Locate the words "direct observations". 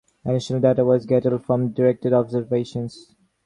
1.73-3.15